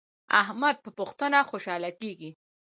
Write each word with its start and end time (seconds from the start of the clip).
احمد 0.41 0.75
په 0.85 0.89
پښتنه 0.99 1.39
خوشحاله 1.49 1.89
کیږي. 1.99 2.31